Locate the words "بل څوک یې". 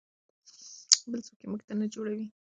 1.11-1.47